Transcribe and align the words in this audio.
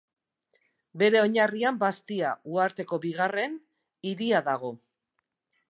Bere 1.01 1.19
oinarrian 1.25 1.77
Bastia, 1.83 2.33
uharteko 2.55 3.01
bigarren, 3.07 3.57
hiria 4.13 4.43
dago. 4.51 4.75